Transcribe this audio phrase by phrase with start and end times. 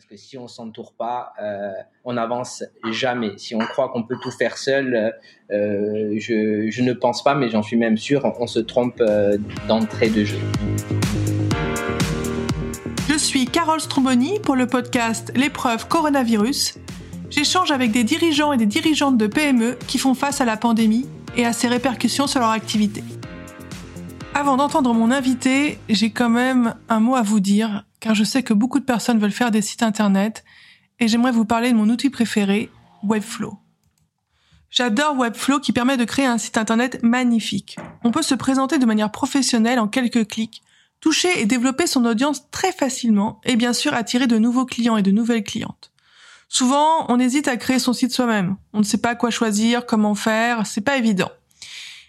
[0.00, 1.72] Parce que si on s'entoure pas, euh,
[2.06, 3.36] on n'avance jamais.
[3.36, 5.12] Si on croit qu'on peut tout faire seul,
[5.50, 9.36] euh, je, je, ne pense pas, mais j'en suis même sûr, on, se trompe euh,
[9.68, 10.38] d'entrée de jeu.
[13.10, 16.78] Je suis Carole Stromboni pour le podcast L'épreuve coronavirus.
[17.28, 21.04] J'échange avec des dirigeants et des dirigeantes de PME qui font face à la pandémie
[21.36, 23.04] et à ses répercussions sur leur activité.
[24.32, 28.42] Avant d'entendre mon invité, j'ai quand même un mot à vous dire car je sais
[28.42, 30.44] que beaucoup de personnes veulent faire des sites internet
[30.98, 32.70] et j'aimerais vous parler de mon outil préféré,
[33.02, 33.58] Webflow.
[34.70, 37.76] J'adore Webflow qui permet de créer un site internet magnifique.
[38.04, 40.62] On peut se présenter de manière professionnelle en quelques clics,
[41.00, 45.02] toucher et développer son audience très facilement et bien sûr attirer de nouveaux clients et
[45.02, 45.90] de nouvelles clientes.
[46.48, 48.56] Souvent, on hésite à créer son site soi-même.
[48.72, 51.30] On ne sait pas quoi choisir, comment faire, c'est pas évident.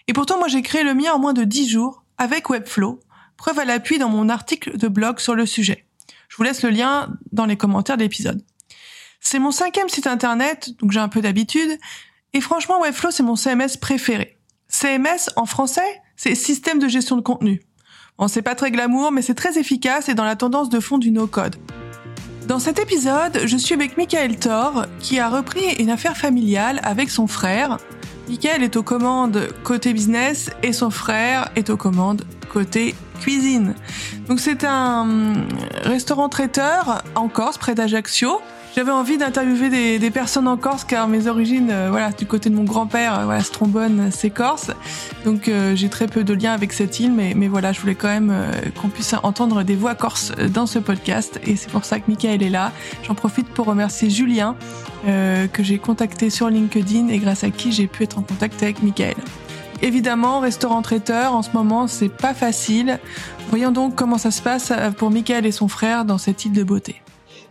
[0.07, 2.99] Et pourtant, moi, j'ai créé le mien en moins de 10 jours avec Webflow
[3.41, 5.87] preuve à l'appui dans mon article de blog sur le sujet.
[6.29, 8.39] Je vous laisse le lien dans les commentaires de l'épisode.
[9.19, 11.79] C'est mon cinquième site internet, donc j'ai un peu d'habitude,
[12.33, 14.37] et franchement Webflow c'est mon CMS préféré.
[14.67, 17.63] CMS en français, c'est système de gestion de contenu.
[18.19, 20.99] Bon, c'est pas très glamour, mais c'est très efficace et dans la tendance de fond
[20.99, 21.55] du no-code.
[22.47, 27.09] Dans cet épisode, je suis avec Michael Thor, qui a repris une affaire familiale avec
[27.09, 27.77] son frère.
[28.31, 33.75] Michael est aux commandes côté business et son frère est aux commandes côté cuisine.
[34.29, 35.47] Donc c'est un hum,
[35.83, 38.39] restaurant traiteur en Corse, près d'Ajaccio.
[38.73, 42.55] J'avais envie d'interviewer des, personnes en Corse car mes origines, euh, voilà, du côté de
[42.55, 44.71] mon grand-père, euh, voilà, Strombone, c'est Corse.
[45.25, 47.95] Donc euh, j'ai très peu de liens avec cette île, mais, mais voilà, je voulais
[47.95, 48.33] quand même
[48.81, 52.41] qu'on puisse entendre des voix corses dans ce podcast et c'est pour ça que Michael
[52.43, 52.71] est là.
[53.03, 54.55] J'en profite pour remercier Julien
[55.05, 58.81] que j'ai contacté sur LinkedIn et grâce à qui j'ai pu être en contact avec
[58.81, 59.15] Michael.
[59.81, 62.99] Évidemment, restaurant traiteur, en ce moment, c'est pas facile.
[63.49, 66.63] Voyons donc comment ça se passe pour Michael et son frère dans cette île de
[66.63, 67.01] beauté.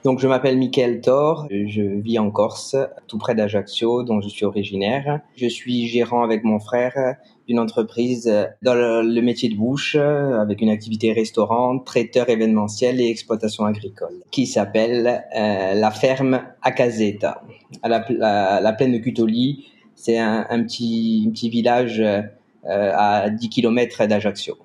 [0.04, 4.44] Donc, je m'appelle Michael Thor, je vis en Corse, tout près d'Ajaccio, dont je suis
[4.44, 5.20] originaire.
[5.36, 10.70] Je suis gérant avec mon frère d'une entreprise dans le, métier de bouche, avec une
[10.70, 17.42] activité restaurant, traiteur événementiel et exploitation agricole, qui s'appelle euh, la ferme Acazeta,
[17.82, 19.66] à la, la plaine de Cutoli,
[20.00, 22.22] c'est un, petit, petit village euh,
[22.64, 24.56] à 10 km d'Ajaccio.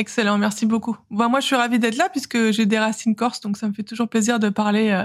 [0.00, 0.96] Excellent, merci beaucoup.
[1.10, 3.72] Bon, moi, je suis ravie d'être là puisque j'ai des racines corses, donc ça me
[3.72, 5.02] fait toujours plaisir de parler euh,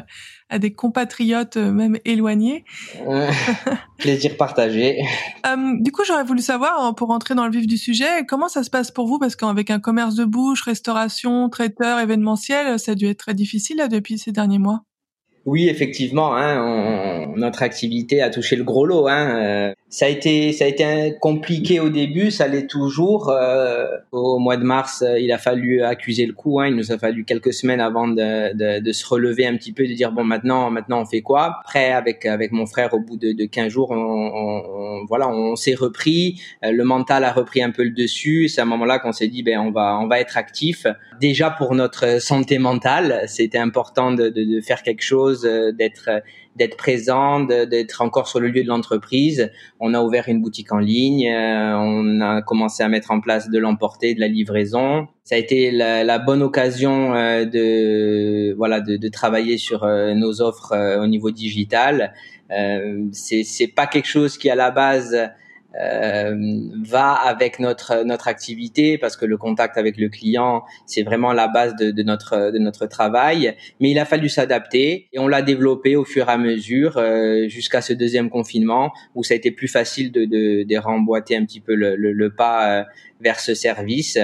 [0.50, 2.64] à des compatriotes, euh, même éloignés.
[3.98, 5.00] plaisir partagé.
[5.80, 8.70] du coup, j'aurais voulu savoir, pour entrer dans le vif du sujet, comment ça se
[8.70, 9.18] passe pour vous?
[9.18, 13.78] Parce qu'avec un commerce de bouche, restauration, traiteur, événementiel, ça a dû être très difficile
[13.78, 14.84] là, depuis ces derniers mois.
[15.46, 19.08] Oui, effectivement, hein, notre activité a touché le gros lot.
[19.08, 19.74] Hein.
[19.94, 23.30] Euh, ça a été, ça a été compliqué au début, ça l'est toujours.
[23.30, 26.59] Euh, au mois de mars, euh, il a fallu accuser le coup.
[26.59, 26.68] Hein.
[26.68, 29.88] Il nous a fallu quelques semaines avant de, de, de, se relever un petit peu,
[29.88, 31.59] de dire bon maintenant, maintenant on fait quoi?
[31.62, 35.56] Après, avec avec mon frère, au bout de, de 15 jours, on, on, voilà, on
[35.56, 36.42] s'est repris.
[36.62, 38.48] Le mental a repris un peu le dessus.
[38.50, 40.86] C'est à un moment-là qu'on s'est dit ben on va on va être actif.
[41.20, 46.10] Déjà pour notre santé mentale, c'était important de, de, de faire quelque chose euh, d'être
[46.10, 46.20] euh,
[46.56, 49.52] d'être présent, d'être encore sur le lieu de l'entreprise.
[49.80, 53.50] On a ouvert une boutique en ligne, euh, on a commencé à mettre en place
[53.50, 55.08] de l'emporter, de la livraison.
[55.24, 61.08] Ça a été la, bonne occasion de voilà de, de travailler sur nos offres au
[61.08, 62.13] niveau digital.
[63.12, 65.28] c'est pas quelque chose qui à la base euh,
[65.75, 71.47] va avec notre notre activité parce que le contact avec le client c'est vraiment la
[71.47, 73.56] base de, de, notre de notre travail.
[73.79, 77.47] Mais il a fallu s'adapter et on l'a développé au fur et à mesure euh,
[77.47, 81.45] jusqu'à ce deuxième confinement où ça a été plus facile de de, de remboîter un
[81.45, 82.83] petit peu le, le, le pas euh,
[83.22, 84.17] vers ce service.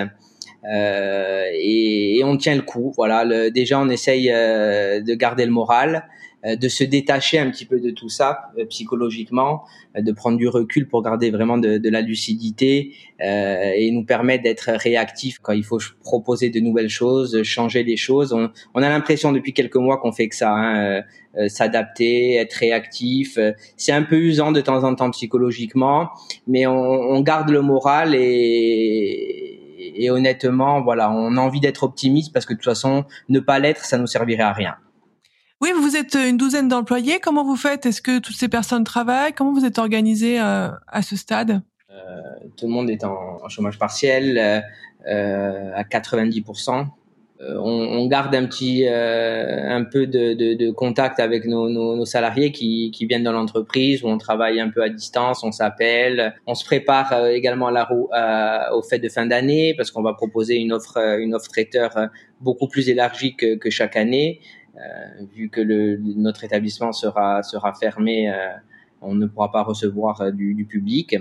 [0.69, 2.93] Euh, et, et, on tient le coup.
[2.97, 5.91] Voilà déjà on essaye de garder le moral.
[5.95, 9.63] euh, de se détacher un petit peu de tout ça euh, psychologiquement,
[9.97, 14.43] euh, de prendre du recul pour garder vraiment de, de la lucidité et nous permettre
[14.43, 18.31] d'être réactifs quand il faut proposer de nouvelles choses, changer les choses.
[18.31, 21.03] On, on a l'impression depuis quelques mois qu'on fait que ça, hein,
[21.49, 23.37] s'adapter, être réactif.
[23.75, 26.11] C'est un peu usant de temps en temps psychologiquement,
[26.47, 29.59] mais on, on garde le moral et,
[29.95, 33.59] et honnêtement, voilà, on a envie d'être optimiste parce que de toute façon, ne pas
[33.59, 34.75] l'être, ça nous servirait à rien.
[35.61, 37.19] Oui, vous êtes une douzaine d'employés.
[37.19, 37.85] Comment vous faites?
[37.85, 39.33] Est-ce que toutes ces personnes travaillent?
[39.33, 41.61] Comment vous êtes organisé euh, à ce stade?
[41.91, 41.95] Euh,
[42.55, 44.37] Tout le monde est en, chômage partiel
[45.07, 46.85] euh, à 90%.
[47.41, 54.03] On, garde un petit, un peu de, contact avec nos, salariés qui, viennent dans l'entreprise
[54.03, 58.75] où on travaille un peu à distance, on s'appelle, on se prépare également à la,
[58.75, 62.09] au fait de fin d'année parce qu'on va proposer une offre, une offre traiteur
[62.41, 64.41] beaucoup plus élargie que chaque année.
[65.35, 68.33] Vu que le, notre établissement sera sera fermé,
[69.01, 71.15] on ne pourra pas recevoir du, du public.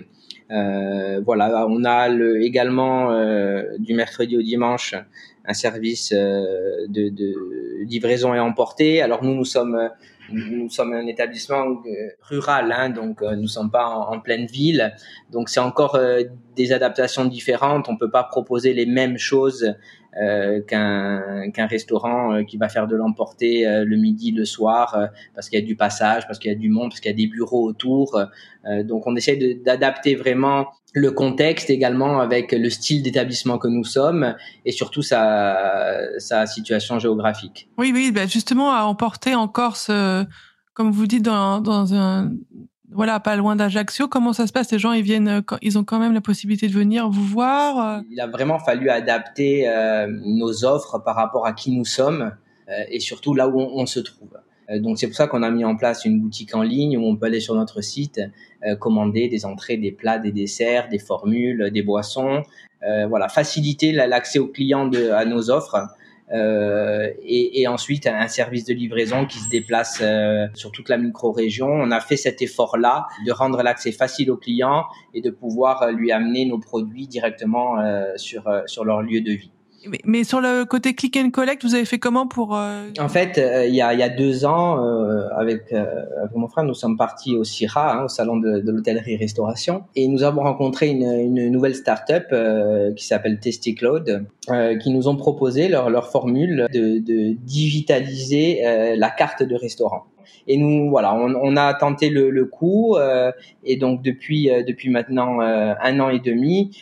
[0.49, 3.11] voilà, on a le, également
[3.79, 4.95] du mercredi au dimanche
[5.45, 9.03] un service de, de livraison et emporter.
[9.03, 9.91] Alors nous, nous sommes
[10.31, 14.95] nous sommes un établissement euh, rural, hein, donc euh, nous sommes pas en, pleine ville,
[15.31, 16.23] donc c'est encore euh,
[16.57, 17.89] des adaptations différentes.
[17.89, 19.75] On peut pas proposer les mêmes choses
[20.67, 25.63] qu'un qu'un restaurant qui va faire de l'emporter le midi, le soir, parce qu'il y
[25.63, 27.69] a du passage, parce qu'il y a du monde, parce qu'il y a des bureaux
[27.69, 28.21] autour.
[28.85, 34.35] donc on essaie d'adapter vraiment le contexte également avec le style d'établissement que nous sommes
[34.65, 37.69] et surtout sa, sa situation géographique.
[37.79, 40.25] Oui, oui, ben justement, à emporter en Corse, euh,
[40.75, 42.33] comme vous dites, dans, dans un,
[42.91, 44.73] voilà, pas loin d'Ajaccio, comment ça se passe?
[44.73, 48.03] Les gens, ils viennent, ils ont quand même la possibilité de venir vous voir euh?
[48.11, 52.33] Il a vraiment fallu adapter euh, nos offres par rapport à qui nous sommes
[52.91, 54.29] et surtout là où on se trouve.
[54.71, 57.07] Euh, donc c'est pour ça qu'on a mis en place une boutique en ligne où
[57.07, 58.21] on peut aller sur notre site,
[58.67, 62.43] euh, commander des entrées, des plats, des desserts, des formules, des boissons.
[62.87, 65.89] Euh, voilà, faciliter l'accès aux clients à nos offres.
[66.33, 70.99] Euh, et, et, ensuite un service de livraison qui se déplace euh, sur toute la
[70.99, 71.69] micro-région.
[71.69, 74.85] On a fait cet effort-là de rendre l'accès facile aux clients
[75.15, 79.53] et de pouvoir lui amener nos produits directement euh, sur, sur leur lieu de vie.
[80.05, 83.39] Mais, sur le côté click and collect, vous avez fait comment pour euh, En fait,
[83.39, 86.75] euh, il, y a, il y a deux ans, euh, avec, avec, mon frère, nous
[86.75, 91.05] sommes partis au CIRA, hein, au salon de, de l'hôtellerie-restauration, et nous avons rencontré une,
[91.05, 92.27] une nouvelle start-up
[92.97, 94.27] qui s'appelle Testy Cloud,
[94.81, 98.63] qui nous ont proposé leur, leur formule de, de digitaliser
[98.97, 100.07] la carte de restaurant.
[100.47, 102.97] Et nous, voilà, on, a tenté le, coup.
[102.97, 103.33] Euh,
[103.65, 106.77] et donc depuis euh, depuis maintenant euh, un an et demi,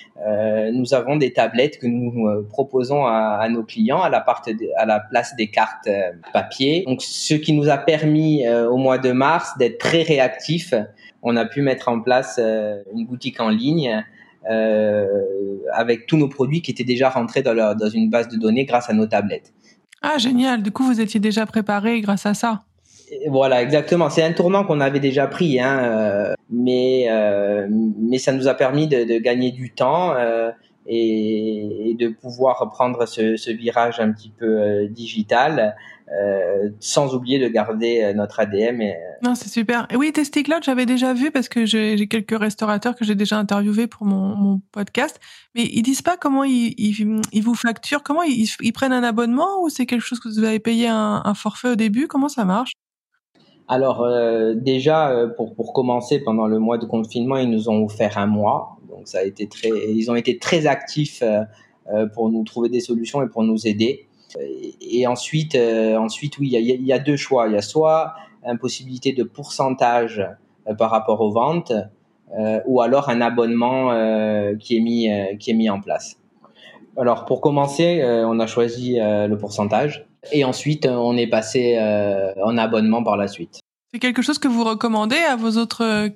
[0.72, 4.42] nous avons des tablettes que nous proposons à, à, nos clients à la, part
[4.76, 5.88] à la place des cartes
[6.32, 6.84] papier.
[6.86, 10.74] Donc ce qui nous a permis au mois de mars d'être très réactifs.
[11.22, 12.40] On a pu mettre en place
[12.92, 14.04] une boutique en ligne.
[14.48, 18.36] Euh, avec tous nos produits qui étaient déjà rentrés dans, leur, dans une base de
[18.36, 19.52] données grâce à nos tablettes.
[20.02, 20.62] Ah, génial.
[20.62, 22.62] Du coup, vous étiez déjà préparé grâce à ça.
[23.28, 24.10] Voilà, exactement.
[24.10, 28.54] C'est un tournant qu'on avait déjà pris, hein, euh, mais euh, mais ça nous a
[28.54, 30.50] permis de, de gagner du temps euh,
[30.86, 35.76] et, et, de pouvoir prendre ce, ce, virage un petit peu euh, digital,
[36.12, 38.80] euh, sans oublier de garder notre ADM.
[38.80, 39.86] Et, non, c'est super.
[39.94, 44.06] Oui, Testicloud, j'avais déjà vu parce que j'ai quelques restaurateurs que j'ai déjà interviewés pour
[44.06, 45.20] mon, mon, podcast,
[45.54, 49.02] mais ils disent pas comment ils, ils, ils vous facturent, comment ils, ils, prennent un
[49.02, 52.28] abonnement ou c'est quelque chose que vous avez payé un, un forfait au début, comment
[52.28, 52.72] ça marche?
[53.68, 57.84] Alors euh, déjà euh, pour pour commencer pendant le mois de confinement ils nous ont
[57.84, 58.78] offert un mois.
[58.88, 62.80] Donc ça a été très ils ont été très actifs euh, pour nous trouver des
[62.80, 64.06] solutions et pour nous aider.
[64.80, 67.48] Et, ensuite ensuite oui il y a, y a deux choix.
[67.48, 68.14] Il y a soit
[68.44, 70.24] une possibilité de pourcentage
[70.78, 71.72] par rapport aux ventes
[72.66, 73.90] ou alors un abonnement
[74.58, 75.08] qui est mis
[75.38, 76.18] qui est mis en place.
[76.96, 82.56] Alors pour commencer on a choisi le pourcentage et ensuite, on est passé euh, en
[82.58, 83.60] abonnement par la suite.
[83.92, 86.08] C'est quelque chose que vous recommandez à vos autres euh,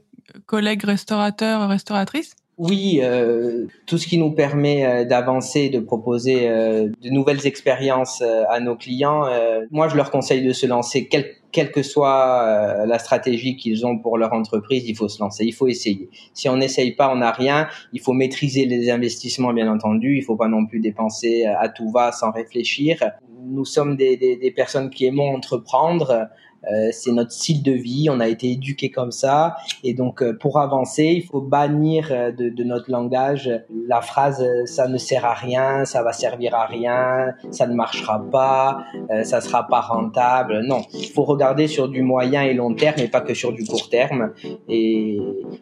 [0.47, 2.35] collègues restaurateurs, restauratrices?
[2.61, 8.21] Oui, euh, tout ce qui nous permet euh, d'avancer, de proposer euh, de nouvelles expériences
[8.21, 9.25] euh, à nos clients.
[9.71, 13.97] moi, je leur conseille de se lancer, quel, quelle que soit la stratégie qu'ils ont
[13.97, 16.11] pour leur entreprise, il faut se lancer, il faut essayer.
[16.35, 17.67] Si on n'essaye pas, on n'a rien.
[17.95, 20.19] Il faut maîtriser les investissements, bien entendu.
[20.19, 23.11] Il faut pas non plus dépenser à tout va sans réfléchir.
[23.43, 26.29] Nous sommes des, des, des personnes qui aimons entreprendre.
[26.65, 30.37] Euh, c'est notre style de vie, on a été éduqué comme ça, et donc euh,
[30.37, 33.51] pour avancer, il faut bannir euh, de, de, notre langage
[33.89, 38.23] la phrase ça ne sert à rien, ça va servir à rien, ça ne marchera
[38.31, 38.85] pas,
[39.25, 40.61] ça sera pas rentable.
[40.61, 43.65] Non, il faut regarder sur du moyen et long terme, et pas que sur du
[43.65, 44.33] court terme.
[44.69, 45.19] Et,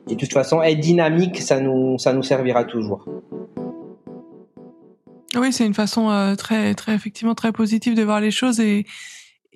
[0.08, 3.04] et de toute façon, être dynamique, ça nous ça nous servira toujours.
[5.36, 8.84] Oui, c'est une façon très très effectivement très positive de voir les choses et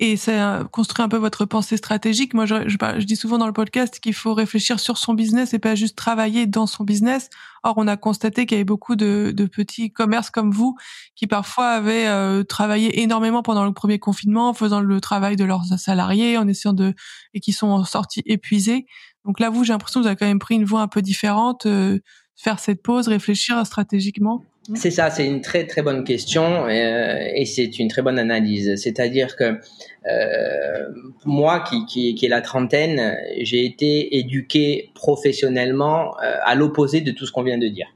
[0.05, 2.35] et ça construit un peu votre pensée stratégique.
[2.35, 5.55] Moi, je, je, je dis souvent dans le podcast qu'il faut réfléchir sur son business
[5.55, 7.31] et pas juste travailler dans son business.
[7.63, 10.77] Or, on a constaté qu'il y avait beaucoup de, de, petits commerces comme vous
[11.15, 15.45] qui parfois avaient euh, travaillé énormément pendant le premier confinement, en faisant le travail de
[15.45, 16.95] leurs salariés, en essayant de
[17.33, 18.87] et qui sont sortis épuisés.
[19.25, 21.01] Donc là, vous, j'ai l'impression que vous avez quand même pris une voie un peu
[21.01, 22.01] différente, euh,
[22.35, 24.43] faire cette pause, réfléchir stratégiquement.
[24.75, 28.77] C'est ça, c'est une très très bonne question euh, et c'est une très bonne analyse.
[28.77, 29.59] C'est-à-dire que
[30.07, 30.89] euh,
[31.25, 37.27] moi, qui, qui, est la trentaine, j'ai été éduqué professionnellement euh, à l'opposé de tout
[37.27, 37.89] ce qu'on vient de dire.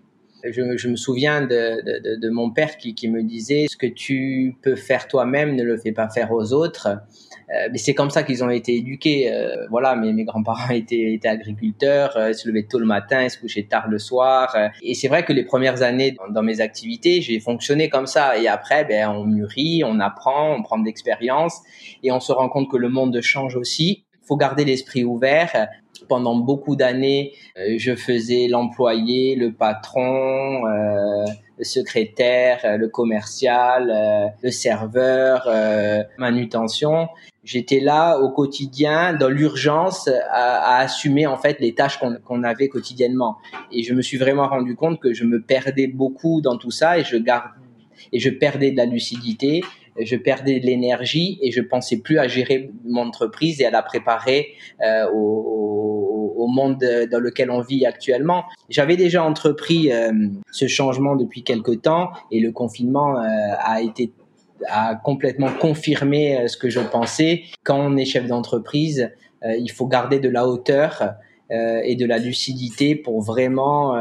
[0.43, 3.87] Je, je me souviens de, de, de, mon père qui, qui me disait ce que
[3.87, 6.89] tu peux faire toi-même, ne le fais pas faire aux autres.
[7.51, 9.33] Euh, mais c'est comme ça qu'ils ont été éduqués.
[9.33, 13.31] Euh, voilà, mes, mes grands-parents étaient, étaient agriculteurs, euh, se levaient tôt le matin, ils
[13.31, 14.55] se couchaient tard le soir.
[14.83, 18.39] Et c'est vrai que les premières années dans, dans mes activités, j'ai fonctionné comme ça.
[18.39, 21.61] Et après, ben, on mûrit, on apprend, on prend de l'expérience
[22.03, 24.05] et on se rend compte que le monde change aussi.
[24.27, 25.69] Faut garder l'esprit ouvert
[26.09, 31.25] pendant beaucoup d'années, je faisais l'employé, le patron, euh,
[31.59, 35.49] le secrétaire, le commercial, le serveur,
[36.19, 37.09] manutention.
[37.47, 43.37] J'étais là au quotidien, dans l'urgence, à, assumer en fait les tâches qu'on avait quotidiennement.
[43.73, 46.99] Et je me suis vraiment rendu compte que je me perdais beaucoup dans tout ça
[46.99, 47.51] et je garde
[48.13, 49.63] et je perdais de la lucidité
[49.99, 53.83] je perdais de l'énergie et je pensais plus à gérer mon entreprise et à la
[53.83, 54.49] préparer
[54.85, 58.45] euh, au, au, monde dans lequel on vit actuellement.
[58.69, 60.13] J'avais déjà entrepris euh,
[60.51, 63.25] ce changement depuis quelque temps et le confinement euh,
[63.59, 64.13] a été
[64.69, 67.45] a complètement confirmé euh, ce que je pensais.
[67.65, 69.11] Quand on est chef d'entreprise,
[69.45, 71.15] il faut garder de la hauteur
[71.51, 73.95] et de la lucidité pour vraiment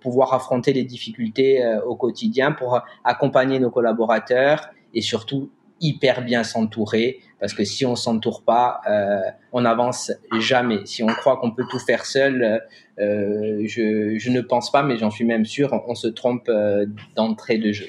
[0.00, 5.50] pouvoir affronter les difficultés au quotidien, pour accompagner nos collaborateurs et surtout
[5.80, 9.20] hyper bien s'entourer parce que si on s'entoure pas, euh,
[9.52, 10.84] on n'avance jamais.
[10.86, 12.62] Si on croit qu'on peut tout faire seul,
[12.98, 16.86] euh, je, je, ne pense pas, mais j'en suis même sûr, on, se trompe euh,
[17.14, 17.86] d'entrée de jeu.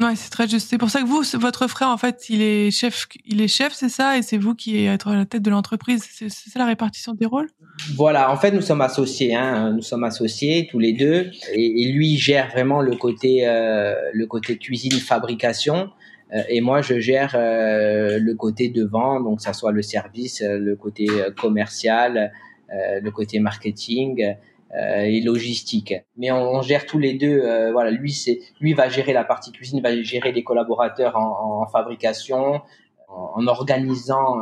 [0.00, 0.68] Ouais, c'est très juste.
[0.68, 3.72] C'est pour ça que vous, votre frère, en fait, il est chef, il est chef,
[3.72, 6.04] c'est ça, et c'est vous qui êtes à la tête de l'entreprise.
[6.10, 7.48] C'est ça la répartition des rôles?
[7.96, 8.30] Voilà.
[8.30, 9.34] En fait, nous sommes associés.
[9.34, 13.94] Hein, nous sommes associés tous les deux, et, et lui gère vraiment le côté, euh,
[14.12, 15.90] le côté cuisine fabrication.
[16.34, 20.76] Euh, et moi, je gère euh, le côté devant, donc ça soit le service, le
[20.76, 22.32] côté commercial,
[22.70, 24.34] le côté marketing
[24.74, 25.94] et logistique.
[26.16, 27.40] Mais on, gère tous les deux.
[27.72, 31.66] voilà, lui, c'est lui va gérer la partie cuisine, va gérer les collaborateurs en, en
[31.66, 32.60] fabrication,
[33.08, 34.40] en, organisant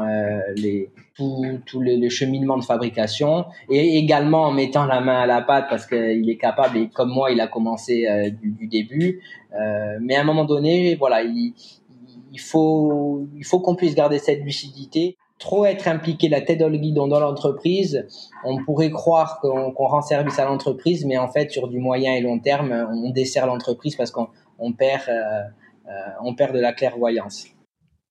[0.57, 5.41] les tout, tout le, cheminement de fabrication et également en mettant la main à la
[5.41, 8.07] pâte parce qu'il est capable et comme moi il a commencé
[8.43, 9.23] du, du, début
[9.55, 11.55] euh, mais à un moment donné voilà il,
[12.37, 15.17] il faut, il faut qu'on puisse garder cette lucidité.
[15.39, 18.07] Trop être impliqué la tête dans le guidon dans l'entreprise,
[18.45, 22.23] on pourrait croire qu'on rend service à l'entreprise, mais en fait, sur du moyen et
[22.23, 24.29] long terme, on dessert l'entreprise parce qu'on
[24.59, 25.43] on perd, euh,
[25.89, 25.91] euh,
[26.23, 27.49] on perd de la clairvoyance.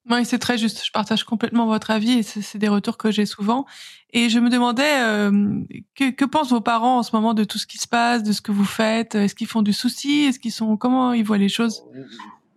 [0.10, 0.86] Oui, c'est très juste.
[0.86, 3.65] Je partage complètement votre avis et c'est des retours que j'ai souvent.
[4.13, 5.32] Et je me demandais euh,
[5.96, 8.32] que, que, pensent vos parents en ce moment de tout ce qui se passe, de
[8.32, 9.15] ce que vous faites?
[9.15, 10.25] Est-ce qu'ils font du souci?
[10.25, 11.84] Est-ce qu'ils sont comment ils voient les choses?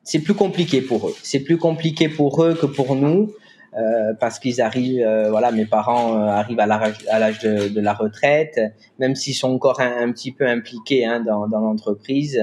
[0.04, 1.14] C'est plus compliqué pour eux.
[1.22, 3.32] C'est plus compliqué pour eux que pour nous.
[3.76, 7.92] Euh, parce qu'ils arrivent, euh, voilà, mes parents euh, arrivent à l'âge de, de, la
[7.92, 8.58] retraite,
[8.98, 12.42] même s'ils sont encore un, petit peu impliqués hein, dans, dans l'entreprise,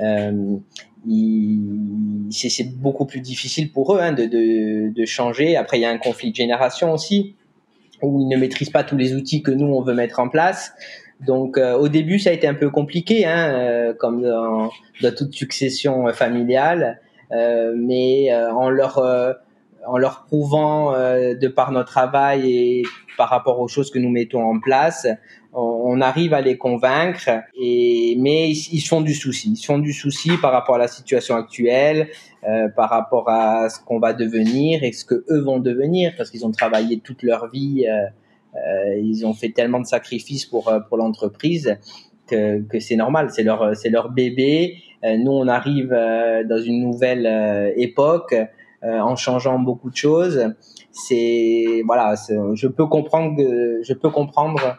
[0.00, 0.56] euh,
[2.30, 5.56] c'est beaucoup plus difficile pour eux hein, de, de, de, changer.
[5.56, 7.34] Après, il y a un conflit de génération aussi,
[8.00, 10.72] où ils ne maîtrisent pas tous les outils que nous on veut mettre en place.
[11.26, 14.70] Donc euh, au début ça a été un peu compliqué, hein, euh, comme dans,
[15.02, 17.00] dans, toute succession euh, familiale,
[17.30, 19.02] mais en leur
[19.86, 22.82] en leur prouvant de par notre travail et
[23.16, 25.06] par rapport aux choses que nous mettons en place,
[25.52, 27.28] on, arrive à les convaincre.
[27.60, 30.88] Et mais ils, se font du souci, ils font du souci par rapport à la
[30.88, 32.08] situation actuelle,
[32.76, 36.46] par rapport à ce qu'on va devenir et ce que eux vont devenir, parce qu'ils
[36.46, 37.86] ont travaillé toute leur vie.
[38.56, 41.78] Euh, ils ont fait tellement de sacrifices pour euh, pour l'entreprise
[42.26, 44.76] que, que c'est normal, c'est leur c'est leur bébé.
[45.04, 48.34] Euh, nous, on arrive dans une nouvelle époque
[48.82, 50.54] en changeant beaucoup de choses.
[50.90, 52.14] C'est voilà,
[52.54, 54.78] je peux comprendre que je peux comprendre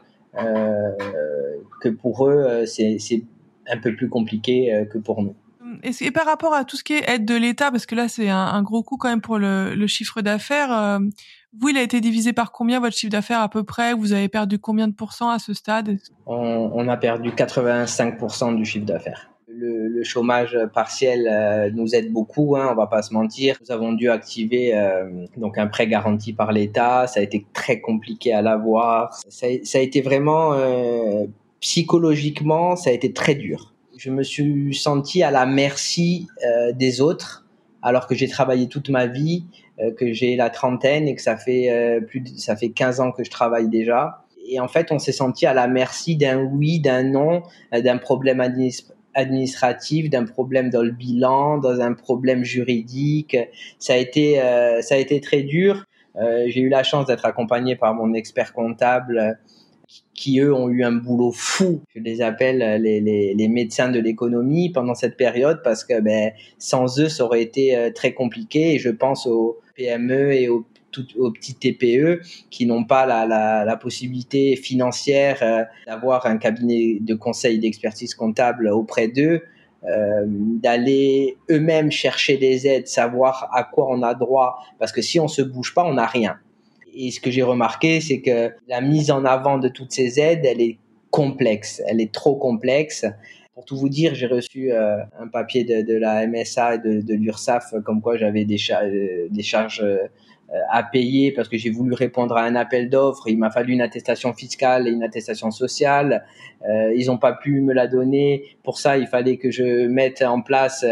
[1.82, 3.24] que pour eux c'est c'est
[3.68, 5.36] un peu plus compliqué que pour nous.
[5.82, 8.30] Et, par rapport à tout ce qui est aide de l'État, parce que là c'est
[8.30, 11.00] un, un, gros coup quand même pour le, le chiffre d'affaires,
[11.60, 13.94] vous, il a été divisé par combien votre chiffre d'affaires à peu près?
[13.94, 16.00] Vous avez perdu combien de pourcents à ce stade?
[16.26, 19.30] On, a perdu 85% du chiffre d'affaires.
[19.56, 23.56] Le, chômage partiel euh, nous aide beaucoup, hein, on va pas se mentir.
[23.62, 27.08] Nous avons dû activer euh, donc un prêt garanti par l'État.
[27.08, 29.14] Ça a été très compliqué à l'avoir.
[29.30, 31.26] Ça, a été vraiment euh,
[31.62, 33.74] psychologiquement, ça a été très dur.
[33.98, 36.28] Je me suis senti à la merci
[36.74, 37.46] des autres,
[37.82, 39.46] alors que j'ai travaillé toute ma vie
[39.98, 43.30] que j'ai la trentaine et que ça fait plus ça fait 15 ans que je
[43.30, 44.26] travaille déjà.
[44.46, 48.42] Et en fait, on s'est senti à la merci d'un oui, d'un non, d'un problème
[49.14, 53.38] administratif, d'un problème dans le bilan, dans un problème juridique.
[53.80, 54.36] Ça a été,
[54.82, 55.86] ça a été très dur.
[56.16, 59.38] j'ai eu la chance d'être accompagné par mon expert comptable
[60.14, 61.82] qui eux ont eu un boulot fou.
[61.96, 66.32] Je les appelle les, les, les médecins de l'économie pendant cette période parce que ben,
[66.58, 68.76] sans eux, ça aurait été euh, très compliqué.
[68.76, 70.66] Et je pense aux PME et aux,
[71.18, 77.60] aux petits TPE qui n'ont pas la, possibilité financière euh, d'avoir un cabinet de conseil
[77.60, 79.42] d'expertise comptable auprès d'eux.
[79.86, 85.20] Euh, d'aller eux-mêmes chercher des aides, savoir à quoi on a droit, parce que si
[85.20, 86.38] on se bouge pas, on n'a rien.
[86.96, 90.46] Et ce que j'ai remarqué, c'est que la mise en avant de toutes ces aides,
[90.46, 90.78] elle est
[91.12, 93.06] complexe, elle est trop complexe.
[93.56, 97.14] Pour tout vous dire, j'ai reçu euh, un papier de, la MSA et de, de
[97.14, 99.86] l'URSSAF comme quoi j'avais des, charges
[100.70, 103.28] à payer parce que j'ai voulu répondre à un appel d'offres.
[103.28, 106.26] Il m'a fallu une attestation fiscale et une attestation sociale.
[106.68, 108.58] Euh, ils n'ont pas pu me la donner.
[108.64, 110.86] Pour ça, il fallait que je mette en place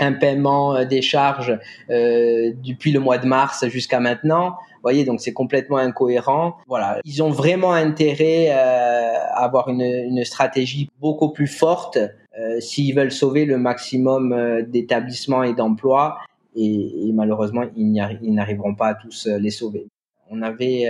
[0.00, 1.58] un paiement des charges
[1.88, 6.56] depuis le mois de mars jusqu'à maintenant voyez, donc c'est complètement incohérent.
[6.66, 11.98] Voilà, ils ont vraiment intérêt euh, à avoir une, une, stratégie beaucoup plus forte
[12.38, 16.18] euh, s'ils veulent sauver le maximum euh, d'établissements et d'emplois.
[16.54, 19.86] Et, et, malheureusement, ils n'arriveront pas à tous les sauver.
[20.30, 20.86] On avait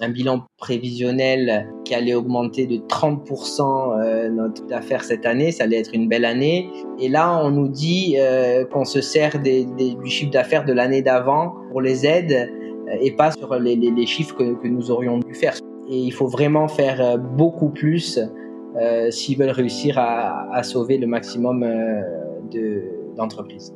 [0.00, 5.94] un bilan prévisionnel qui allait augmenter de 30% notre affaire cette année, ça allait être
[5.94, 6.70] une belle année.
[7.00, 8.16] Et là, on nous dit
[8.72, 12.50] qu'on se sert des, des, du chiffre d'affaires de l'année d'avant pour les aides
[13.00, 15.54] et pas sur les, les, chiffres que, que, nous aurions dû faire.
[15.88, 18.18] Et il faut vraiment faire euh, beaucoup plus
[18.76, 22.02] euh, s'ils veulent réussir à, à, sauver le maximum euh,
[23.16, 23.74] d'entreprises.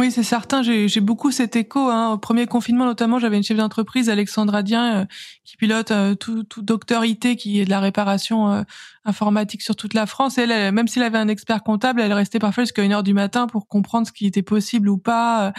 [0.00, 0.62] Oui, c'est certain.
[0.62, 1.90] J'ai beaucoup cet écho.
[1.90, 2.12] Hein.
[2.12, 5.04] Au premier confinement, notamment, j'avais une chef d'entreprise, Alexandra Dien, euh,
[5.44, 8.62] qui pilote euh, tout, tout, docteur IT, qui est de la réparation euh,
[9.04, 10.38] informatique sur toute la France.
[10.38, 13.12] elle, elle, même s'il avait un expert comptable, elle restait parfois jusqu'à une heure du
[13.12, 15.52] matin pour comprendre ce qui était possible ou pas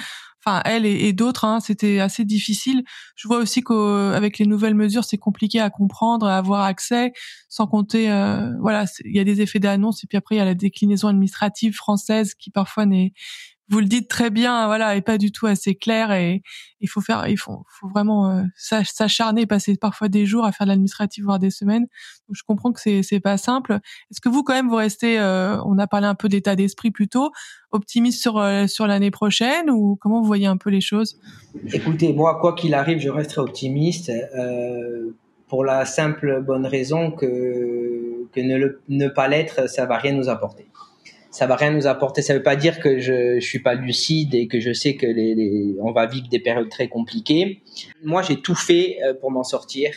[0.44, 2.84] enfin elle et, d'autres, hein, c'était assez difficile.
[3.16, 7.14] Je vois aussi qu'avec les nouvelles mesures, c'est compliqué à comprendre, à avoir accès,
[7.48, 8.08] sans compter,
[8.60, 11.10] voilà, il y a des effets d'annonce et puis après il y a la déclinaison
[11.10, 13.14] administrative française qui parfois n'est
[13.72, 16.12] vous le dites très bien, voilà, et pas du tout assez clair.
[16.12, 16.44] Et
[16.82, 20.72] il faut faire, il faut, vraiment euh, s'acharner, passer parfois des jours à faire de
[20.72, 21.88] l'administratif, voire des semaines.
[22.32, 23.80] Je comprends que c'est c'est pas simple.
[24.12, 26.92] Est-ce que vous quand même vous restez, euh, on a parlé un peu d'état d'esprit
[26.92, 27.32] plutôt,
[27.72, 31.18] optimiste sur euh, sur l'année prochaine ou comment vous voyez un peu les choses?
[31.72, 34.12] Écoutez, moi, quoi qu'il arrive, je resterai optimiste
[35.48, 40.30] pour la simple bonne raison que que ne, ne pas l'être, ça va rien nous
[40.30, 40.66] apporter
[41.32, 42.22] ça va rien nous apporter.
[42.22, 45.08] Ça veut pas dire que je, je suis pas lucide et que je sais que
[45.08, 47.62] les on va vivre des périodes très compliquées.
[48.04, 49.92] Moi, j'ai tout fait euh, pour m'en sortir.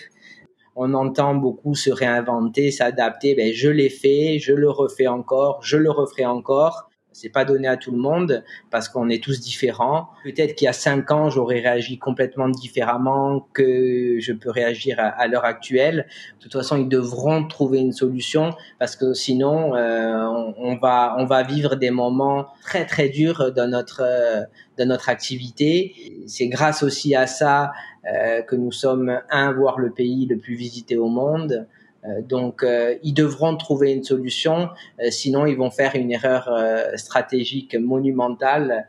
[0.76, 3.34] On entend beaucoup se réinventer, s'adapter.
[3.34, 7.68] Ben, je l'ai fait, je le refais encore, je le referai encore c'est pas donné
[7.68, 10.08] à tout le monde parce qu'on est tous différents.
[10.24, 15.26] Peut-être qu'il y a cinq ans, j'aurais réagi complètement différemment que je peux réagir à,
[15.28, 16.06] l'heure actuelle.
[16.38, 18.50] De toute façon, ils devront trouver une solution
[18.80, 20.26] parce que sinon, euh,
[20.58, 24.42] on, va on va vivre des moments très très durs dans notre euh,
[24.76, 26.24] dans notre activité.
[26.26, 27.70] C'est grâce aussi à ça
[28.12, 31.66] euh, que nous sommes un voire le pays le plus visité au monde.
[32.04, 34.68] Euh, donc, euh, ils devront trouver une solution,
[35.00, 36.50] euh, sinon ils vont faire une erreur
[36.96, 38.86] stratégique monumentale.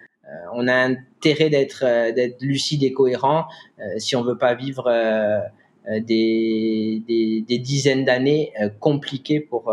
[0.54, 1.84] on a intérêt d'être
[2.18, 3.46] d'être lucide et cohérent
[3.98, 4.86] si on veut pas vivre
[5.88, 9.72] des, des, des, dizaines d'années compliquées pour,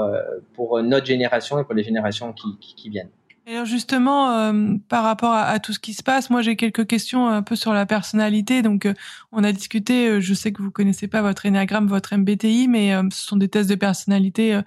[0.53, 3.15] pour notre génération et pour les générations qui, qui, qui viennent.
[3.45, 7.27] Alors justement, euh, par rapport à, tout ce qui se passe, moi j'ai quelques questions
[7.27, 8.63] un peu sur la personnalité.
[8.63, 8.95] Donc, euh,
[9.33, 10.09] on a discuté.
[10.09, 13.49] Euh, je sais que vous connaissez pas votre énagramme, votre MBTI, mais ce sont des
[13.49, 14.61] tests de personnalité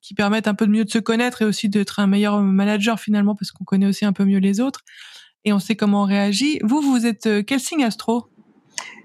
[0.00, 3.00] qui permettent un peu de mieux de se connaître et aussi d'être un meilleur manager
[3.00, 4.82] finalement, parce qu'on connaît aussi un peu mieux les autres
[5.44, 6.60] et on sait comment on réagit.
[6.62, 8.28] Vous, vous êtes quel signe astro?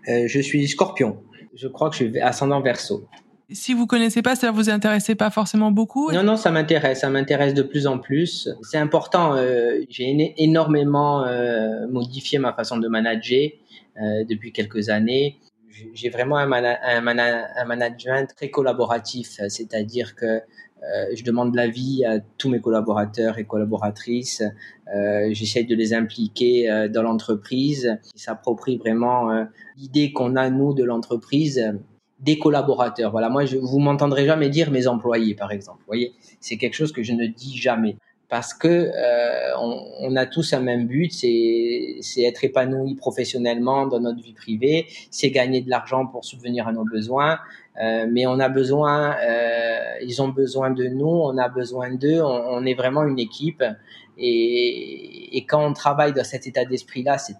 [0.07, 1.23] Je suis Scorpion.
[1.55, 3.07] Je crois que je suis ascendant Verseau
[3.51, 7.09] si vous connaissez pas, ça vous intéressait pas forcément beaucoup Non, non, ça m'intéresse, ça
[7.09, 8.49] m'intéresse de plus en plus.
[8.61, 9.35] C'est important.
[9.35, 13.49] Euh, j'ai énormément euh, modifié ma façon de manager
[14.01, 15.37] euh, depuis quelques années.
[15.93, 20.41] J'ai vraiment un, un, un, management très collaboratif, c'est-à-dire que
[21.13, 24.41] je demande l'avis à tous mes collaborateurs et collaboratrices.
[25.29, 31.63] J'essaie de les impliquer dans l'entreprise, qui s'approprient vraiment l'idée qu'on a nous de l'entreprise
[32.19, 33.11] des collaborateurs.
[33.11, 35.79] Voilà, moi, je, vous m'entendrez jamais dire mes employés, par exemple.
[35.79, 37.97] Vous voyez, c'est quelque chose que je ne dis jamais
[38.29, 43.99] parce que euh, on, on, a tous un même but, c'est être épanoui professionnellement dans
[43.99, 47.39] notre vie privée, c'est gagner de l'argent pour subvenir à nos besoins,
[47.81, 52.21] euh, mais on a besoin, euh, ils ont besoin de nous, on a besoin d'eux,
[52.21, 53.63] on, on, est vraiment une équipe,
[54.17, 57.35] et, et quand on travaille dans cet état d'esprit-là, c'est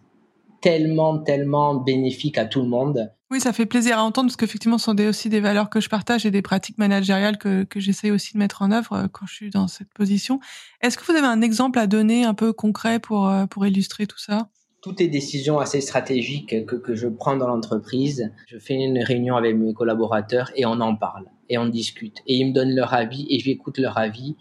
[0.67, 3.10] tellement, tellement bénéfique à tout le monde.
[3.32, 5.88] Oui, ça fait plaisir à entendre parce qu'effectivement, ce sont aussi des valeurs que je
[5.88, 9.25] partage et des pratiques managériales que, que j'essaye aussi de mettre en œuvre euh, quand
[9.27, 10.41] je suis dans cette position.
[10.82, 14.08] Est-ce que vous avez un exemple à donner un peu concret pour, euh, pour illustrer
[14.08, 14.49] tout ça?
[14.82, 19.38] Toutes les décisions assez stratégiques que, que je prends dans l'entreprise, je fais une réunion
[19.38, 22.93] avec mes collaborateurs et on en parle et on discute et ils me donnent leur
[22.93, 24.36] avis et j'écoute leur avis.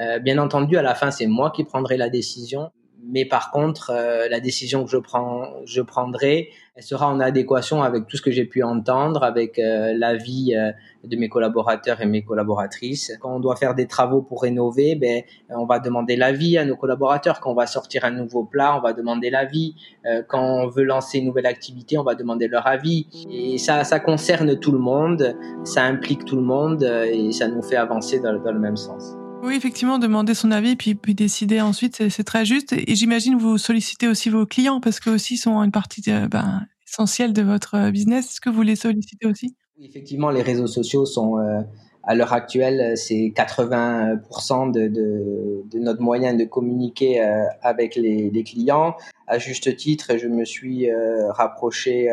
[0.00, 2.70] Euh, bien entendu, à la fin, c'est moi qui prendrai la décision,
[3.12, 7.82] mais par contre, euh, la décision que je prends, je prendrai, elle sera en adéquation
[7.82, 10.72] avec tout ce que j'ai pu entendre, avec euh, l'avis euh,
[11.04, 13.12] de mes collaborateurs et mes collaboratrices.
[13.20, 16.76] Quand on doit faire des travaux pour rénover, ben, on va demander l'avis à nos
[16.76, 17.40] collaborateurs.
[17.40, 19.74] Quand on va sortir un nouveau plat, on va demander l'avis.
[20.06, 23.06] Euh, quand on veut lancer une nouvelle activité, on va demander leur avis.
[23.30, 27.62] Et ça, ça concerne tout le monde, ça implique tout le monde et ça nous
[27.62, 29.14] fait avancer dans, dans le même sens.
[29.42, 32.72] Oui, effectivement, demander son avis puis, puis décider ensuite, c'est très juste.
[32.72, 36.00] Et j'imagine vous sollicitez aussi vos clients parce que aussi sont une partie
[36.30, 38.30] ben, essentielle de votre euh, business.
[38.30, 39.56] Est-ce que vous les sollicitez aussi?
[39.78, 41.60] Oui, effectivement, les réseaux sociaux sont euh,
[42.04, 48.94] à l'heure actuelle, c'est 80% de, notre moyen de communiquer euh, avec les, les, clients.
[49.26, 50.88] À juste titre, je me suis
[51.30, 52.10] rapproché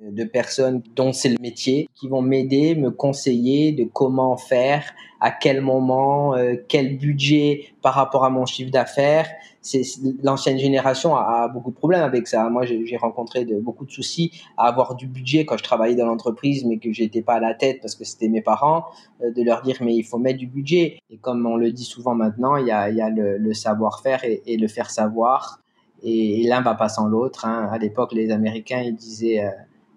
[0.00, 4.84] de personnes dont c'est le métier, qui vont m'aider, me conseiller de comment faire,
[5.20, 9.28] à quel moment, euh, quel budget par rapport à mon chiffre d'affaires.
[9.60, 9.82] C'est
[10.22, 12.48] l'ancienne génération a, beaucoup de problèmes avec ça.
[12.48, 16.06] Moi, j'ai rencontré de, beaucoup de soucis à avoir du budget quand je travaillais dans
[16.06, 18.86] l'entreprise, mais que j'étais pas à la tête parce que c'était mes parents,
[19.22, 21.00] euh, de leur dire mais il faut mettre du budget.
[21.10, 24.24] Et comme on le dit souvent maintenant, il y a, y a le, le savoir-faire
[24.24, 25.60] et, et, le faire savoir.
[26.02, 27.44] Et, et l'un va pas sans l'autre.
[27.44, 27.68] Hein.
[27.70, 29.50] À l'époque, les Américains ils disaient euh,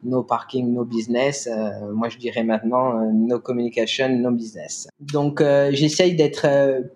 [0.04, 1.48] no parking, no business.
[1.48, 4.88] Euh, moi, je dirais maintenant euh, no communication, no business.
[5.00, 6.48] Donc, euh, j'essaye d'être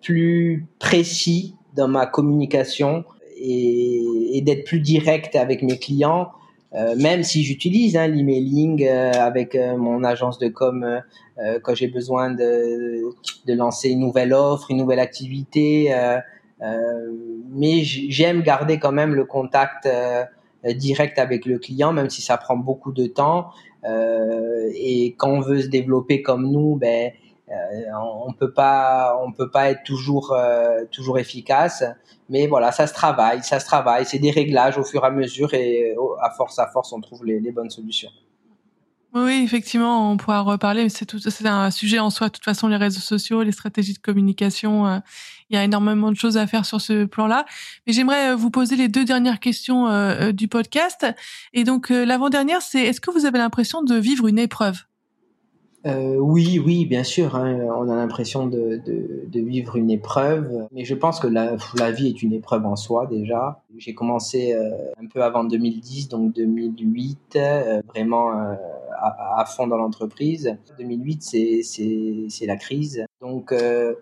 [0.02, 3.04] plus précis dans ma communication
[3.38, 6.30] et, et d'être plus direct avec mes clients,
[6.98, 11.02] même si j'utilise hein, l'emailing avec mon agence de com
[11.64, 13.04] quand j'ai besoin de,
[13.46, 15.92] de lancer une nouvelle offre, une nouvelle activité.
[16.60, 20.26] mais j'aime garder quand même le contact euh,
[20.74, 23.50] direct avec le client, même si ça prend beaucoup de temps.
[23.86, 27.12] Euh, et quand on veut se développer comme nous, ben,
[27.50, 27.54] euh,
[28.26, 30.36] on peut pas, on peut pas être toujours,
[30.92, 31.84] toujours efficace.
[32.30, 34.06] Mais voilà, ça se travaille, ça se travaille.
[34.06, 37.26] C'est des réglages au fur et à mesure et à force à force, on trouve
[37.26, 38.12] les, bonnes solutions.
[39.14, 42.28] Oui, effectivement, on pourra reparler, mais c'est un sujet en soi.
[42.28, 45.00] De toute façon, les réseaux sociaux, les stratégies de communication, euh,
[45.50, 47.46] il y a énormément de choses à faire sur ce plan-là.
[47.86, 51.06] Mais j'aimerais euh, vous poser les deux dernières questions euh, du podcast.
[51.54, 54.84] Et donc, l'avant-dernière, c'est est-ce que vous avez l'impression de vivre une épreuve?
[55.88, 57.36] Euh, oui, oui, bien sûr.
[57.36, 58.82] Hein, on a l'impression de,
[59.34, 61.56] vivre une épreuve, mais je pense que la,
[61.92, 63.64] vie est une épreuve en soi déjà.
[63.78, 64.70] J'ai commencé euh,
[65.02, 68.56] un peu avant 2010, donc 2008, euh, vraiment euh,
[69.00, 70.58] à, à, fond dans l'entreprise.
[70.78, 71.22] 2008,
[71.64, 73.06] c'est la crise.
[73.22, 73.94] Donc euh,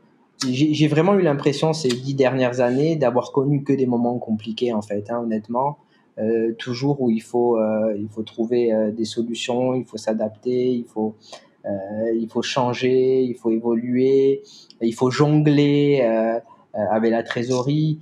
[0.48, 4.82] j'ai vraiment eu l'impression ces dix dernières années d'avoir connu que des moments compliqués en
[4.82, 5.78] fait, hein, honnêtement.
[6.18, 7.58] Euh, toujours où il faut
[7.98, 11.16] il faut trouver des solutions, il faut s'adapter, il faut
[11.66, 14.44] euh, il faut changer, il faut évoluer,
[14.82, 18.00] il faut jongler euh, euh, avec la trésorerie.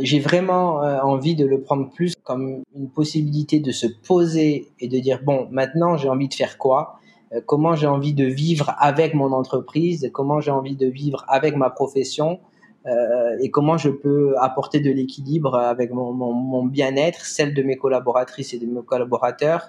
[0.00, 4.96] J'ai vraiment envie de le prendre plus comme une possibilité de se poser et de
[5.00, 7.00] dire bon, maintenant j'ai envie de faire quoi?
[7.46, 11.70] Comment j'ai envie de vivre avec mon entreprise, comment j'ai envie de vivre avec ma
[11.70, 12.40] profession
[12.86, 17.76] euh, et comment je peux apporter de l'équilibre avec mon, mon, bien-être, celle de mes
[17.76, 19.68] collaboratrices et de mes collaborateurs,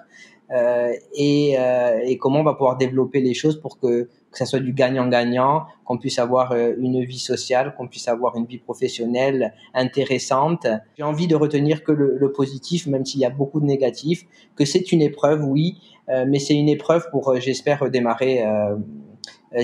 [1.14, 4.60] et, euh, et, comment on va pouvoir développer les choses pour que, que ça soit
[4.60, 9.54] du gagnant-gagnant, qu'on puisse avoir euh, une vie sociale, qu'on puisse avoir une vie professionnelle
[9.72, 10.66] intéressante.
[10.98, 14.64] J'ai envie de retenir que le, positif, même s'il y a beaucoup de négatifs, que
[14.64, 18.42] c'est une épreuve, oui, euh, mais c'est une épreuve pour, euh, j'espère, démarrer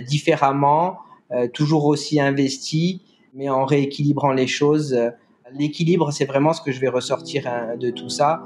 [0.07, 0.99] différemment,
[1.53, 3.03] toujours aussi investi,
[3.35, 4.97] mais en rééquilibrant les choses.
[5.53, 8.45] L'équilibre, c'est vraiment ce que je vais ressortir hein, de tout ça.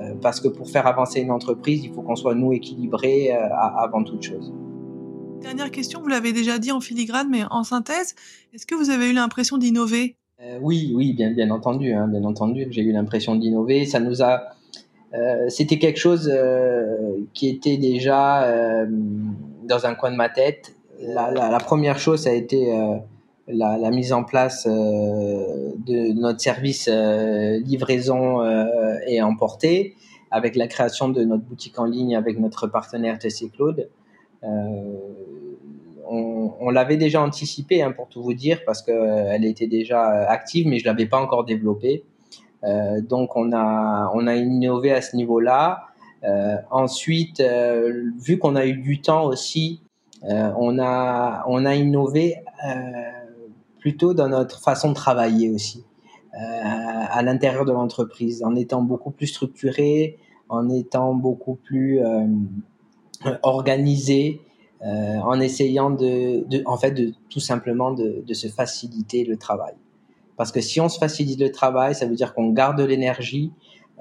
[0.00, 3.38] Euh, parce que pour faire avancer une entreprise, il faut qu'on soit nous équilibrés euh,
[3.78, 4.52] avant toute chose.
[5.40, 8.14] Dernière question, vous l'avez déjà dit en filigrane, mais en synthèse,
[8.52, 10.16] est-ce que vous avez eu l'impression d'innover?
[10.42, 13.84] Euh, Oui, oui, bien, bien entendu, hein, bien entendu, j'ai eu l'impression d'innover.
[13.86, 14.42] Ça nous a,
[15.14, 18.46] euh, c'était quelque chose euh, qui était déjà
[19.64, 20.74] dans un coin de ma tête.
[21.00, 22.72] La, la, la première chose, ça a été
[23.48, 28.66] la, la, mise en place euh, de notre service euh, livraison euh,
[29.06, 29.94] et emporté,
[30.30, 33.88] avec la création de notre boutique en ligne avec notre partenaire TC Claude.
[34.42, 40.66] on, on l'avait déjà anticipé, hein, pour tout vous dire, parce qu'elle était déjà active,
[40.66, 42.04] mais je l'avais pas encore développée.
[43.08, 45.86] donc on a on a innové à ce niveau-là.
[46.70, 47.42] ensuite,
[48.20, 49.80] vu qu'on a eu du temps aussi,
[50.22, 52.36] on a on a innové
[53.86, 55.84] plutôt dans notre façon de travailler aussi
[56.34, 60.18] à l'intérieur de l'entreprise, en étant beaucoup plus structuré,
[60.48, 62.00] en étant beaucoup plus
[63.42, 64.40] organisé,
[64.82, 69.74] euh, en essayant de, en fait, de tout simplement de, de, se faciliter le travail.
[70.36, 73.52] Parce que si on se facilite le travail, ça veut dire qu'on garde l'énergie.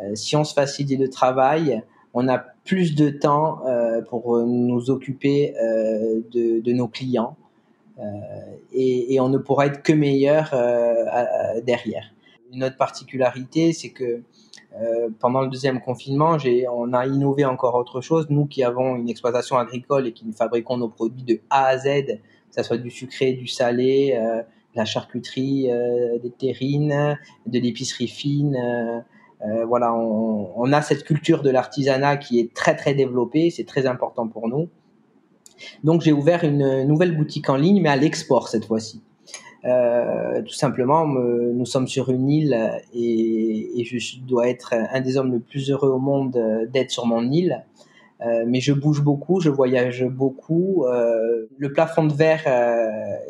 [0.01, 4.89] Euh, si on se facilite le travail, on a plus de temps euh, pour nous
[4.89, 7.44] occuper euh, de, de, nos clients euh,
[8.71, 12.11] et, et, on ne pourra être que meilleur euh, derrière.
[12.51, 14.21] Une autre particularité, c'est que
[14.81, 16.37] euh, pendant le deuxième confinement,
[16.73, 18.27] on a innové encore autre chose.
[18.29, 21.85] Nous qui avons une exploitation agricole et qui fabriquons nos produits de A à Z,
[21.85, 22.17] que
[22.51, 28.09] ce soit du sucré, du salé, euh, de la charcuterie, euh, des terrines, de l'épicerie
[28.09, 28.57] fine.
[28.57, 33.49] Euh, voilà, on, on, a cette culture de l'artisanat qui est très très développée.
[33.51, 34.69] C'est très important pour nous.
[35.83, 39.01] Donc j'ai ouvert une nouvelle boutique en ligne, mais à l'export cette fois-ci.
[39.65, 42.55] Euh, tout simplement, nous sommes sur une île
[42.93, 47.05] et, je dois être un des hommes les plus heureux au monde euh, d'être sur
[47.05, 47.63] mon île.
[48.21, 50.85] Euh, mais je bouge beaucoup, je voyage beaucoup.
[50.87, 52.43] Le plafond de verre,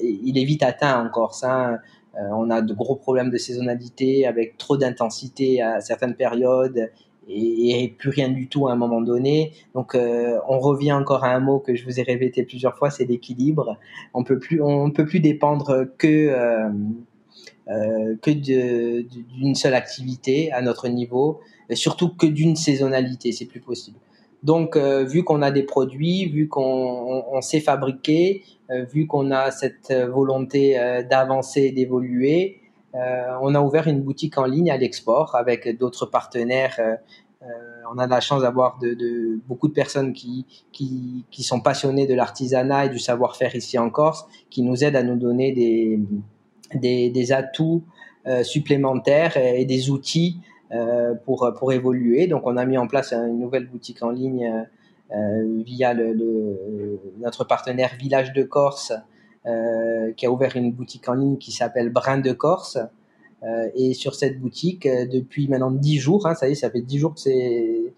[0.01, 1.33] il est vite atteint encore.
[1.33, 1.79] Ça,
[2.17, 6.91] on a de gros problèmes de saisonnalité avec trop d'intensité à certaines périodes
[7.27, 9.51] et, plus rien du tout à un moment donné.
[9.73, 12.89] Donc euh, on revient encore à un mot que je vous ai répété plusieurs fois,
[12.89, 13.77] c'est l'équilibre.
[14.13, 16.69] On peut plus, on peut plus dépendre que euh,
[17.67, 23.61] euh, que d'une seule activité à notre niveau, et surtout que d'une saisonnalité, c'est plus
[23.61, 23.97] possible.
[24.43, 29.51] Donc vu qu'on a des produits, vu qu'on on, on sait fabriquer, vu qu'on a
[29.51, 32.59] cette volonté euh, d'avancer, d'évoluer,
[33.41, 36.75] on a ouvert une boutique en ligne à l'export avec d'autres partenaires.
[36.79, 36.95] Euh,
[37.43, 37.47] euh,
[37.93, 40.45] on a la chance d'avoir de, beaucoup de personnes qui,
[41.31, 45.17] sont passionnées de l'artisanat et du savoir-faire ici en Corse, qui nous aident à nous
[45.17, 45.51] donner
[46.73, 47.83] des, atouts
[48.41, 50.39] supplémentaires et, des outils
[51.25, 52.25] pour, évoluer.
[52.25, 54.65] Donc on a mis en place une nouvelle boutique en ligne
[55.11, 55.93] euh, via
[57.19, 58.97] notre partenaire Village de Corse euh,
[60.17, 62.79] qui a ouvert une boutique en ligne qui s'appelle Brin de Corse.
[63.43, 66.69] Euh, et sur cette boutique, euh, depuis maintenant dix jours, hein, ça y est, ça
[66.69, 67.93] fait dix jours que c'est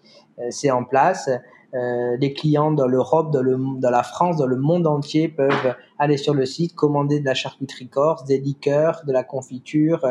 [0.50, 1.28] c'est en place.
[1.74, 5.74] Euh, les clients dans l'Europe, dans, le, dans la France, dans le monde entier peuvent
[5.98, 10.06] aller sur le site, commander de la charcuterie corse, des liqueurs, de la confiture,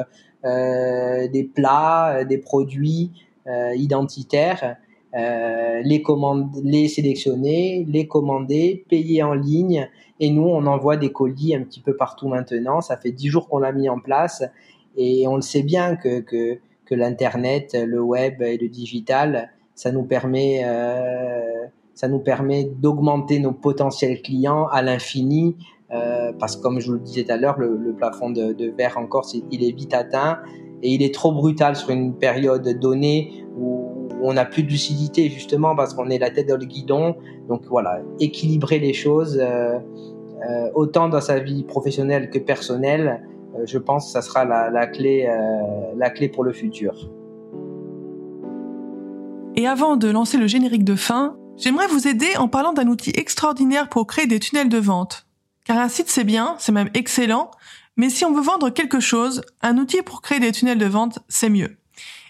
[0.46, 3.12] euh, des plats, des produits
[3.48, 4.76] euh, identitaires,
[5.14, 9.90] les, commander, les sélectionner, les commander, payer en ligne
[10.20, 12.82] et nous, on envoie des colis un petit peu partout maintenant.
[12.82, 14.44] Ça fait dix jours qu'on l'a mis en place
[14.96, 19.92] et on le sait bien que, que, que l'Internet, le web et le digital, ça
[19.92, 25.56] nous permet, euh, ça nous permet d'augmenter nos potentiels clients à l'infini.
[25.92, 28.52] Euh, parce que comme je vous le disais tout à l'heure, le, le, plafond de,
[28.54, 30.40] de verre encore, il est vite atteint
[30.84, 35.30] et il est trop brutal sur une période donnée où on n'a plus de lucidité
[35.30, 37.16] justement parce qu'on est la tête dans le guidon.
[37.48, 43.24] Donc voilà, équilibrer les choses euh, euh, autant dans sa vie professionnelle que personnelle,
[43.56, 45.30] euh, je pense que ça sera la, la clé,
[45.96, 47.10] la clé pour le futur.
[49.56, 53.12] Et avant de lancer le générique de fin, j'aimerais vous aider en parlant d'un outil
[53.16, 55.26] extraordinaire pour créer des tunnels de vente.
[55.66, 57.52] Car un site c'est bien, c'est même excellent,
[57.98, 61.20] mais si on veut vendre quelque chose, un outil pour créer des tunnels de vente,
[61.28, 61.78] c'est mieux.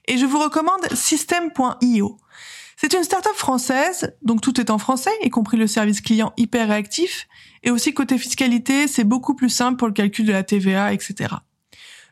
[0.07, 2.17] Et je vous recommande System.io.
[2.79, 6.67] C'est une start-up française, donc tout est en français, y compris le service client hyper
[6.67, 7.27] réactif.
[7.63, 11.35] Et aussi côté fiscalité, c'est beaucoup plus simple pour le calcul de la TVA, etc.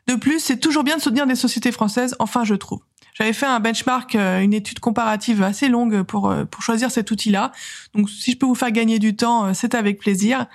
[0.08, 2.80] De plus, c'est toujours bien de soutenir des sociétés françaises, enfin je trouve.
[3.18, 7.10] J'avais fait un benchmark, euh, une étude comparative assez longue pour, euh, pour choisir cet
[7.10, 7.50] outil-là.
[7.94, 10.46] Donc si je peux vous faire gagner du temps, euh, c'est avec plaisir.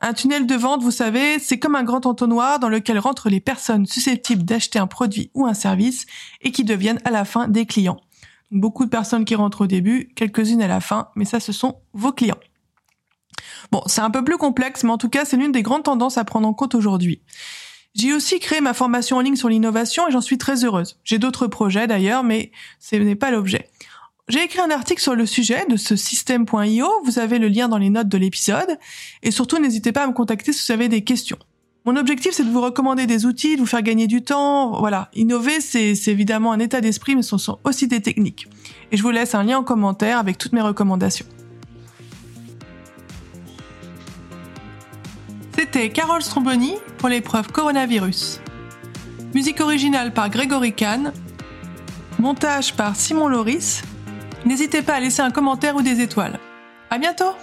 [0.00, 3.38] Un tunnel de vente, vous savez, c'est comme un grand entonnoir dans lequel rentrent les
[3.38, 6.06] personnes susceptibles d'acheter un produit ou un service
[6.40, 8.00] et qui deviennent à la fin des clients.
[8.50, 11.52] Donc, beaucoup de personnes qui rentrent au début, quelques-unes à la fin, mais ça ce
[11.52, 12.38] sont vos clients.
[13.70, 16.18] Bon, c'est un peu plus complexe, mais en tout cas c'est l'une des grandes tendances
[16.18, 17.22] à prendre en compte aujourd'hui.
[17.98, 21.00] J'ai aussi créé ma formation en ligne sur l'innovation et j'en suis très heureuse.
[21.02, 23.68] J'ai d'autres projets d'ailleurs, mais ce n'est pas l'objet.
[24.28, 27.78] J'ai écrit un article sur le sujet de ce système.io, vous avez le lien dans
[27.78, 28.78] les notes de l'épisode,
[29.24, 31.38] et surtout n'hésitez pas à me contacter si vous avez des questions.
[31.86, 34.78] Mon objectif, c'est de vous recommander des outils, de vous faire gagner du temps.
[34.78, 38.46] Voilà, innover, c'est évidemment un état d'esprit, mais ce sont aussi des techniques.
[38.92, 41.26] Et je vous laisse un lien en commentaire avec toutes mes recommandations.
[45.70, 48.40] C'était Carole Stromboni pour l'épreuve coronavirus.
[49.34, 51.12] Musique originale par Grégory Kahn,
[52.18, 53.82] Montage par Simon Loris.
[54.46, 56.38] N'hésitez pas à laisser un commentaire ou des étoiles.
[56.88, 57.34] À bientôt!